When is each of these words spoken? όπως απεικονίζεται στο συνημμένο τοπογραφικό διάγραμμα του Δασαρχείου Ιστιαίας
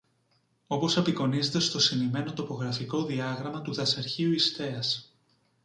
όπως 0.67 0.97
απεικονίζεται 0.97 1.59
στο 1.59 1.79
συνημμένο 1.79 2.33
τοπογραφικό 2.33 3.03
διάγραμμα 3.03 3.61
του 3.61 3.73
Δασαρχείου 3.73 4.31
Ιστιαίας 4.33 5.15